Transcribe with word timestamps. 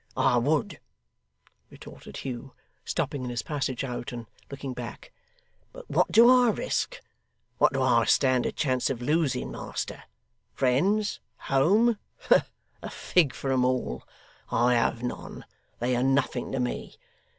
'I 0.17 0.37
would,' 0.39 0.79
retorted 1.69 2.17
Hugh, 2.17 2.55
stopping 2.83 3.23
in 3.23 3.29
his 3.29 3.43
passage 3.43 3.83
out 3.83 4.11
and 4.11 4.25
looking 4.49 4.73
back; 4.73 5.11
'but 5.73 5.87
what 5.91 6.11
do 6.11 6.27
I 6.27 6.49
risk! 6.49 6.99
What 7.59 7.71
do 7.73 7.83
I 7.83 8.05
stand 8.05 8.47
a 8.47 8.51
chance 8.51 8.89
of 8.89 8.99
losing, 8.99 9.51
master? 9.51 10.01
Friends, 10.55 11.19
home? 11.37 11.99
A 12.31 12.89
fig 12.89 13.31
for 13.35 13.51
'em 13.51 13.63
all; 13.63 14.01
I 14.49 14.73
have 14.73 15.03
none; 15.03 15.45
they 15.77 15.95
are 15.95 16.01
nothing 16.01 16.51
to 16.53 16.59
me. 16.59 16.95